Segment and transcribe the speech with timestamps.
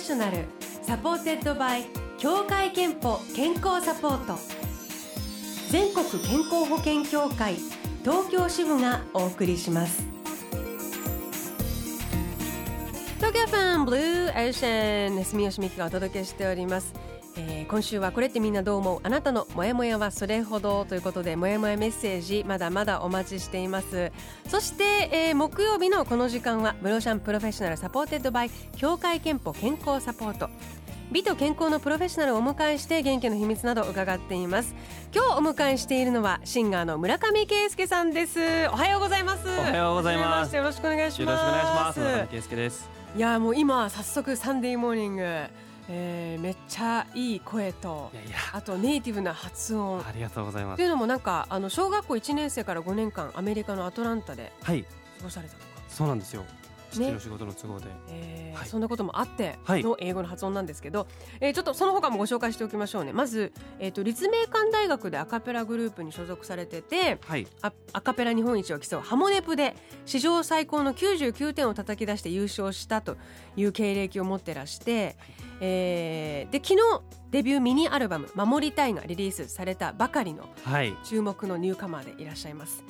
[0.00, 0.46] ショナル
[0.82, 1.84] supported by
[2.18, 4.38] 協会けんぽ健康サポート。
[5.70, 7.56] 全国健康保険協会
[8.02, 10.02] 東京支部がお送りします。
[13.18, 16.94] 東京 FM Blue Ocean 住吉美紀がお届けしております。
[17.36, 19.00] えー、今週はこれってみんなどう思う？
[19.02, 24.12] あなたのモヤモヤはそれほどということでモヤモヤメッセージまだまだお待ちしています。
[24.48, 30.50] そして、えー、木曜日のこの時間は Blue Ocean Professional supported by協会憲法健康サポート。
[31.12, 34.74] 美と健康のプロフェッショナルをお迎えして元気の秘密など伺っています。
[35.12, 38.38] 今日お迎えしているのはシンガーの村上圭介さんです。
[38.72, 39.48] おはようございます。
[39.48, 40.54] おはようございます。
[40.54, 41.20] よろしくお願いします。
[41.22, 42.00] よろしくお願いします。
[42.00, 42.90] 村上圭介です。
[43.16, 45.44] いやもう今早速サンデーモーニング
[45.92, 48.12] えー、めっちゃいい声と
[48.52, 49.98] あとネイティブな発音。
[50.06, 50.76] ありがとうございます。
[50.76, 54.72] というのもなんかあの小学校1年生から5年間アメリカのアトランタで過
[55.22, 56.44] ごされたとか、はい、そうなんですよ。
[56.90, 61.08] 父の仕事の都合で、ねえーはい、そんなこともあっての英語の発音なんですけど、はい、
[61.40, 63.12] えー、ちょっとその他もご紹介しておきましょうね。
[63.12, 73.16] まず、えーと、立命館大学でアカペラグループに所属されてて、はい、アアカペラ日本一を競うハモネプで史上最高の99点を叩き出して優勝したと
[73.56, 75.16] いう経歴を持ってらして、はい、
[75.60, 80.48] えー、で昨日デビューミニアルバム「守りたい」がリリースされたばかりの
[81.04, 82.82] 注目のニューカマーでいらっしゃいます。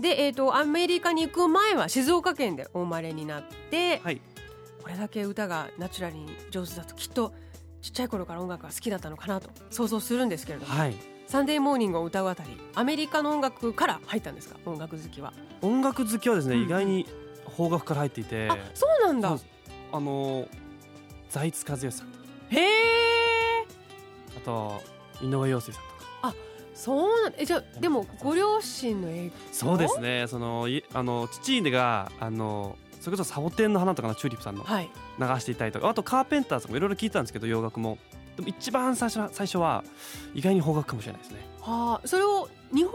[0.00, 4.20] で、えーと、アメリカに行く前は静岡県でお生まれになって、はい、
[4.82, 7.32] これだけ歌がナチュラルに上手だときっと
[7.80, 10.94] ちっちゃい頃から音楽が好きだったのかなと想像するんですけれども、はい、
[11.26, 15.32] サンデーモーニングを歌うあたりアメリカの音楽から入ったんですか音楽好きは。
[15.62, 17.06] 音楽好きはですね、うん、意外に
[17.56, 18.48] 邦楽から入っていて。
[18.48, 19.38] あそうなんだ。
[19.92, 20.46] あの
[21.28, 22.08] 財津和義さん
[22.50, 23.66] へえ。
[24.36, 24.80] あと
[25.22, 26.10] 井上陽水さんとか。
[26.22, 26.34] あ
[26.74, 29.32] そうなんえじゃでもご両親の影響？
[29.52, 30.26] そうですね。
[30.28, 37.98] そのいあの父があのそれこそサボテンの花とかのチューリップさんの流していたりとか、はい、あとカーペンターズもいろいろ聞いたんですけど洋楽も。
[38.36, 39.82] でも一番最初は最初は
[40.32, 41.46] 意外に邦楽かもしれないですね。
[41.60, 42.92] はあ、それを日本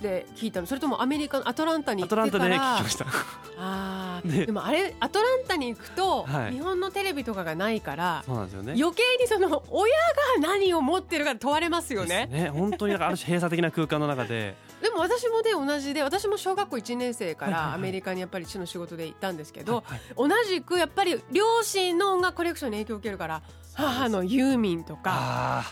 [0.00, 0.66] で聞いたの。
[0.66, 3.06] それともアメリカのアトランタに行ってからアトランタで聞きました。
[3.58, 9.94] あ、 ね、でもあれアトランタに行くと、はい、日本のテレビとかがないからそうなんですよ、ね、余計にその親
[10.40, 12.26] が何を持ってるか問われますよね。
[12.26, 12.50] ね。
[12.50, 14.54] 本当にある種閉鎖的な空間の中で。
[14.82, 19.84] でも私もね同じで私も小学校1年生からアメリカにやっぱり父の仕事で行ったんですけど、
[20.16, 23.42] 同じくやっぱり両親の音楽コレクションに影響を受けるから
[23.74, 25.64] 母のユーミンとか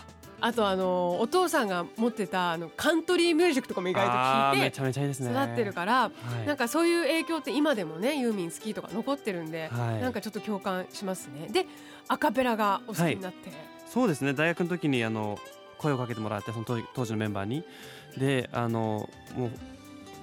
[0.45, 5.31] あとあのお父さんが持ってたあのカントリーミュージックとかも意外と聞いてめちゃめちゃいいですね。
[5.31, 6.11] 育ってるから、
[6.45, 11.47] なんかそういう影響って今でもねユーミン好きとか残ってるんで、なんかちょっと共感しますね。
[11.51, 11.65] で
[12.09, 13.49] アカペラがお好きになって、
[13.91, 14.33] そうですね。
[14.33, 15.39] 大学の時にあの
[15.79, 17.63] 声をかけてもらってその当時のメンバーに。
[18.15, 19.51] であのもう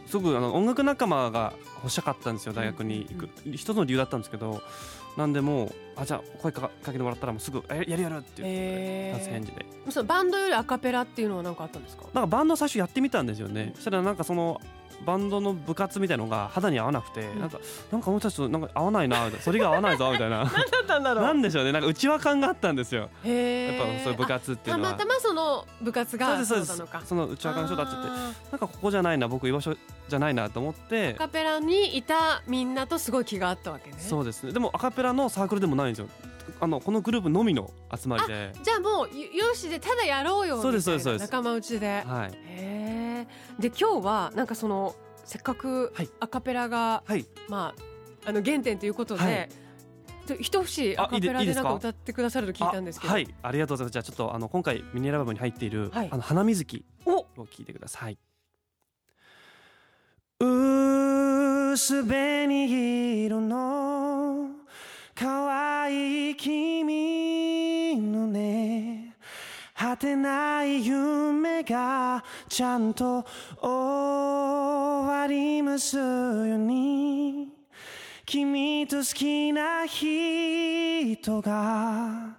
[0.06, 4.62] すごくあの音楽仲間が欲しかったんですよ大学に行く、一つの理由だったんですけど
[5.16, 9.66] なんでもうあじゃあ声かけてもらったらもうすぐえやるやるって言って、返事で。
[9.90, 12.04] そのバンドよりアカペラっていうのは何かあったんですか？
[12.14, 14.60] なんかバンド最初やってみたんですよね、そしたらなんかその
[15.04, 17.60] バンドの部活みたいのが肌に合わなくて、うん、なんか
[17.90, 20.44] なんか俺たちとなんか合わないなそれが合わないぞみたいな。
[20.52, 21.24] 何だったんだろう。
[21.24, 21.72] なんでしょうね。
[21.72, 23.00] なんか内輪感があったんですよ。
[23.02, 24.90] やっぱそういう部活っていうのは。
[24.90, 29.76] たまたまその部活がそうですその内輪感の人たちってなんかここじゃないな僕居場所
[30.08, 33.96] じゃないなと思ってアカペラにいたみんなとすごい気があったわけね。
[33.98, 34.52] そうですね。
[34.52, 36.08] でもアカペラのサークルでもないんですよ。
[36.60, 38.52] あのこのグループのみの集まりで。
[38.62, 42.02] じゃあもうよしでただやろうよみたいな仲間内で。
[42.06, 42.30] はい。
[42.30, 42.81] へえ
[43.58, 47.74] で今日はなんかそのせっかくアカペラが、はい、ま
[48.24, 49.48] ああの原点ということで、はい。
[50.38, 53.12] 一節アカペラでなんか歌ってくださると聞いたんですけど。
[53.12, 53.26] はい。
[53.42, 53.92] ありがとうございます。
[53.92, 58.18] じゃあちょっとあの今回ミニアルバムに入っている、はい、あの花水木を聞いてください
[60.40, 62.68] 薄紅
[72.52, 73.24] ちゃんと
[73.62, 77.48] 終わりますように。
[78.26, 82.36] 君と好きな人が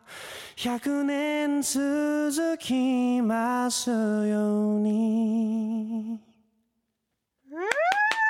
[0.56, 6.20] 百年続きますように。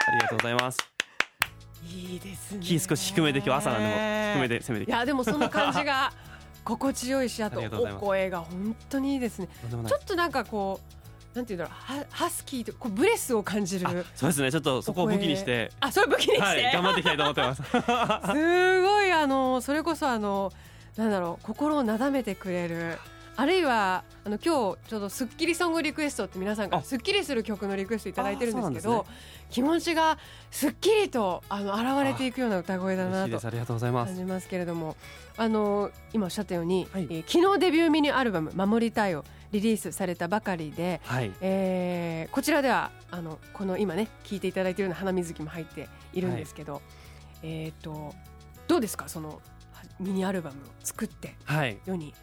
[0.07, 0.79] ありがとうございます。
[1.85, 2.59] いいですね。
[2.61, 3.93] キー少し低めで今日朝なんでも
[4.35, 6.13] 低めで攻めていやでもその感じが
[6.63, 9.49] 心地よいしあと お声が本当にいいですね。
[9.69, 11.02] ちょっとなんかこう
[11.33, 14.05] なんていうんだろうハスキーとこうブレスを感じる。
[14.15, 14.51] そうですね。
[14.51, 15.71] ちょっとそこを武器にして。
[15.79, 17.63] あそれ武器にして、はい、頑張っていきたいと思ってます。
[17.71, 20.53] すごいあのそれこそあの
[20.95, 22.99] なんだろう心をなだめてくれる
[23.35, 29.09] あるいはあの今日ちょうどスッキリソングリクエストって皆さんからスッキリする曲のリクエスト頂いてるんですけど、ね、
[29.49, 30.19] 気持ちが
[30.51, 34.13] すっきりとあの現れていくような歌声だなとありがとうございます。
[34.13, 34.95] 感じますけれども
[35.35, 46.81] あの今おっしゃったように、はい、えー、昨日デビューミニアルバム「守りたい」をリリースされたばかりで、はい、えー、こちらではあのこの今ね聴いていただいているような花水木も入っているんですけど、はい、
[47.43, 48.13] えっ、ー、と
[48.67, 49.41] どうですかその
[49.99, 51.35] ミニアルバムを作って
[51.85, 52.13] 世に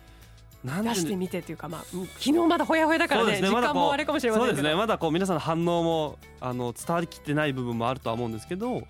[0.64, 8.82] 出してみてというか、まあ、昨日まだほやほやだからね、ね、時間もあれかもしれませんそうですねまだこう皆さんの反応もあの伝わりきってない部分もあるとは思うんですけど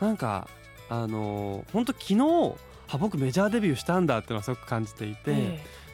[0.00, 0.48] なんか
[0.88, 2.54] あの本当昨日
[2.88, 5.32] あ僕メジャーデビューしたんだっていうのはすごく感じていて、え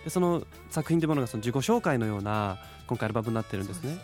[0.02, 3.99] ー、でその作品というものがその自己紹介のような今回アルバムになってるんですね。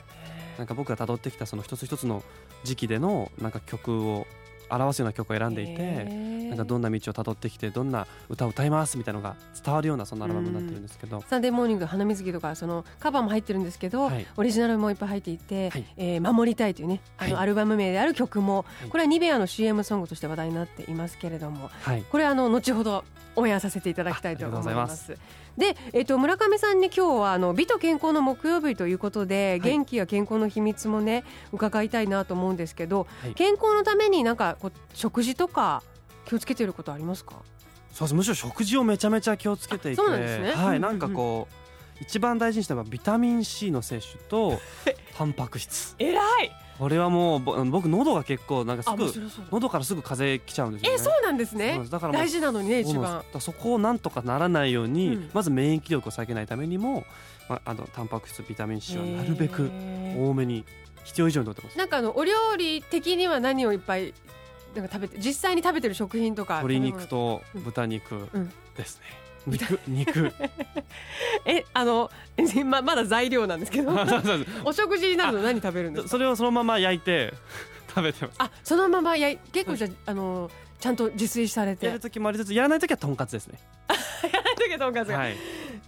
[0.57, 2.25] なんか僕が辿ってきたその一つ一つの
[2.65, 4.27] 時期でのなんか曲を
[4.71, 6.07] 表すような曲を選んでいて、
[6.49, 21.71] なんかどんな道をたどってきてどんな歌を歌いますみたいなのが伝わるようなそんなアルバムになってるんですけど、サンデーモーニング花水着とかそのカバーも入ってるんですけど、はい、オリジナルもいっぱい入っていて「はい、えー、守りたい」というねあのアルバム名である曲も、これはニベアの CM ソングとして話題になっていますけれども、
[22.11, 23.05] これあの後ほど
[23.37, 25.17] オンエアさせていただきたいと思います。
[25.57, 35.83] で、えっと、村上さんに今日はあの美と健康の木曜日ということで、元気や健康の秘密もね伺いたいなと思うんですけど、はい、健康のためになんかこう食事とか
[36.29, 37.37] 気をつけていることありますか？
[37.93, 38.15] そうです。
[38.15, 44.61] むしろ食事をめちゃめちゃ気をつけていてそうなんですね、はい、なんかこう、一番大事にしたのはビタミン C の摂取と
[45.17, 45.95] タンパク質。
[45.99, 46.53] えらい。
[46.79, 49.13] これはもう僕喉が結構なんかすぐ
[49.51, 51.83] 喉からすぐ風邪きちゃうんですよ、ね、えそうなんですね。
[51.91, 53.25] だから大事なのにね一番。
[53.41, 57.05] そこをなんとかならないように、うん、まず免疫力を下げないためにも、
[57.49, 59.69] まあ、あのタンパク質ビタミン C はなるべく
[60.17, 60.65] 多めに
[61.03, 61.77] 必要以上にとってます。
[61.77, 64.15] なんかあのお料理的には何をいっぱい
[64.75, 68.29] なんか食べて実際に食べてる食品とか鶏肉と豚肉
[68.77, 69.07] ですね、
[69.47, 69.53] うん。
[69.53, 70.33] 肉肉。
[71.47, 72.11] えあの
[72.67, 73.91] ままだ材料なんですけど。
[74.65, 76.09] お食事になるの何食べるんですか？
[76.11, 77.33] それをそのまま焼いて
[77.89, 78.35] 食べてます。
[78.39, 81.87] あそのまま焼い結構じゃあのちゃんと自炊されて。
[81.87, 83.59] やる時もありつつやらない時はとんかつですね。
[84.23, 85.37] やらない時はとんかつが、はい、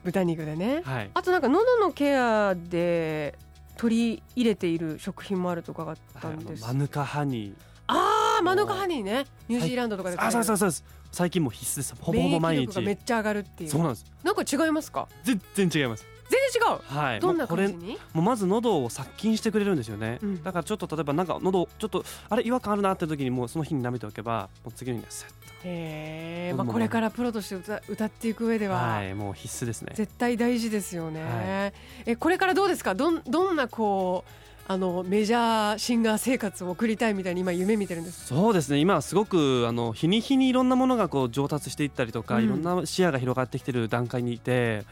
[0.05, 3.37] 豚肉でね、はい、あとなんか喉のケアで
[3.77, 7.55] 取り入れている食品もあると伺ったんです、はい、マヌカハニー。
[7.89, 9.27] ああマヌカハニーね。
[9.49, 10.69] ニュージーランドとかであそうそうそう。
[10.69, 11.95] です最近も必須です。
[12.01, 12.81] ほぼほぼ毎日。
[12.81, 13.71] めっちゃ上がるっていう。
[13.71, 14.07] そうなんです。
[14.23, 15.09] なんか違いますか？
[15.25, 16.07] 全然違います。
[16.31, 16.81] 全然違う？
[16.95, 17.21] はい。
[17.21, 17.99] どんな感じに？
[18.13, 25.35] もうまず喉を殺菌してくれるんですよね、うん、だからちょっと例えばなんか喉ちょっとあれ違和感あるなって時にもうその日に舐めておけばもう次の日にはスッと
[25.65, 29.93] へえ、まあ、これからプロとして歌歌っていく上では、はい、もう必須ですね。
[29.97, 31.73] 絶対大事ですよね、はい、
[32.07, 32.95] えこれからどうですか？
[32.95, 34.31] どんどんなこう
[34.71, 38.27] あのメジャーシンガー生活を送りたいみたいに今夢見てるんです。
[38.27, 38.79] そうですね。
[38.79, 44.85] 今はすごくあの日に日にいろんなものがこう上達していったりとか、うん、いろんな視野が広がってきてる段階にいて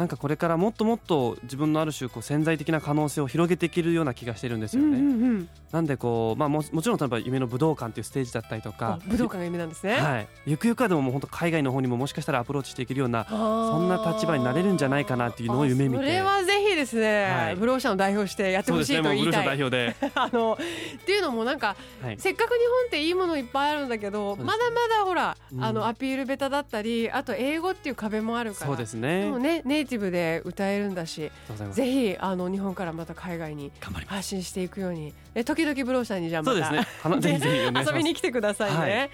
[0.00, 4.98] なんかこれからもっともっと自分のある種こう潜在的な可能性を広げていけるような気がしてるんですよね。
[4.98, 15.96] うんうんうん、なんでこう、まあ、ももちろん例えば夢の武道館というステージだったりとか武道館が夢なんですね、はい、ゆくゆくはでももう本当海外の方にももしかしたらアプローチしていけるようなそんな立場になれるんじゃないかなっていうのを夢見て。
[15.96, 19.50] それはぜひですね、はい、ブローシャンを代表してやってほしいと言いたい。
[20.14, 29.24] あのっていうのもなんか、はい、せっかく日本っていいものいっぱいあるんだけどまだまだほら、うん、あのアピールベタだったりあと英語っていう壁もあるからそうですね。
[29.24, 31.30] でもねネイティブで歌えるんだし
[31.72, 33.70] ぜひあの日本からまた海外に
[34.06, 35.12] 発信していくように。
[35.32, 36.84] え時々ブローシャンにじゃあまた、ね、
[37.86, 39.10] 遊びに来てくださいね、はい、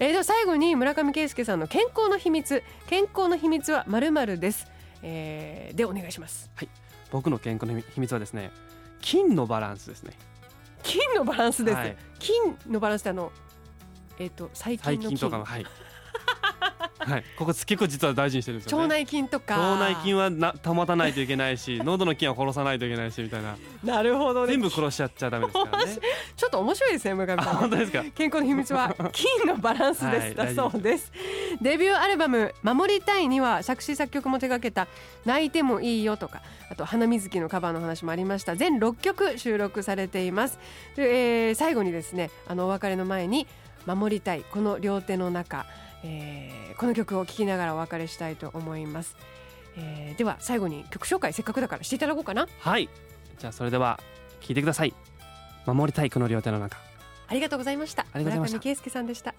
[0.00, 2.60] えでは最後に村上圭介さんの健康の秘密。
[2.88, 4.66] 健康の秘密はまるまるです、
[5.02, 6.50] えー、でお願いします。
[6.56, 6.68] はい
[7.10, 8.50] 僕の健康の秘密はですね
[9.02, 10.12] 筋のバランスですね。
[10.82, 12.32] 筋のバランスです、はい、筋
[12.68, 13.32] のバランスってあの
[14.18, 15.66] えっ、ー、と細菌とかのはい。
[16.98, 19.58] はい、ここ結構実は大事にしてるんですよ、ね、腸内菌とか。
[19.58, 25.98] 腸内菌はな保たないといけないし喉の菌は殺さないといけないしみたいななるほど、ね、全部殺しちゃっちゃダメですからね。
[26.36, 27.56] ちょっと面白いですね村上さん。
[27.56, 28.04] 本当ですか？
[28.14, 31.12] 健康の秘密は 菌のバランスです、はい、だそうです。
[31.60, 34.86] デビューアルバム「守りたい」には作詞作曲も手掛けた
[35.24, 38.56] 「泣いてもいいよ」とかあと「花水木」のカバーの話もありました。
[38.56, 40.58] 全6曲収録されています。
[40.96, 43.46] で、えー、最後にですねあのお別れの前に
[43.86, 45.66] 「守りたいこの両手の中」
[46.02, 49.16] えー、この曲を聴きながらお別れしたいと思います、
[49.76, 52.48] えー、では最後に曲紹介せっかくだからしていただこうかな。
[52.58, 52.88] はい
[53.40, 53.98] じゃあそれでは
[54.40, 54.92] 聴いてください。
[55.64, 56.76] 守りたいこの両手の中。
[57.26, 58.04] ありがとうございました。
[58.12, 59.34] 村上圭介さんでした。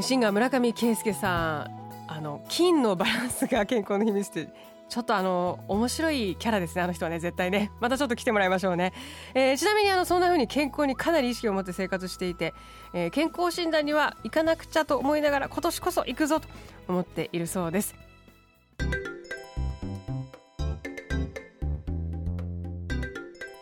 [0.00, 1.84] シンガー村上圭介さん。
[2.08, 4.48] あの筋のバランスが健康の秘密って
[4.88, 7.70] ちょっとあの面白いキャラですねあの人はね絶対ね。
[7.80, 8.92] またちょっと来てもらいましょうね、
[9.34, 12.54] えー、ちなみにあのそんな風に健康にかなり意識を持って生活していて、
[12.92, 16.48] えー、健康診断には行かなくちゃと思いながら今年こそ行くぞと
[16.86, 17.94] 思っているそうです。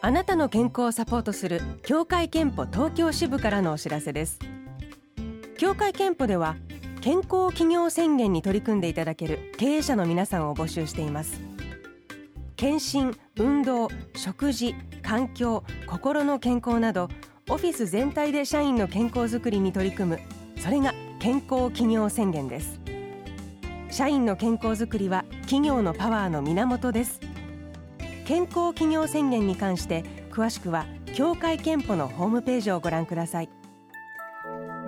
[0.04, 4.40] あなたの健康をサポートする協会憲法東京支部からのお知らせです。
[5.56, 6.56] 協会憲法では
[7.02, 11.40] 健康企業宣言に取り組んでいただける経営者の皆さんを募集しています。
[12.54, 17.08] 検診、運動、食事、環境、心の健康など
[17.50, 20.20] オフィス全体で社員の健康づくりに取り組む
[20.60, 22.80] それが健康企業宣言です。
[23.90, 27.18] 社員の健康づくりは企業のパワーの源です。
[28.26, 33.50] 健康企業宣言に関して詳しくは協会憲法のホームページをご覧ください。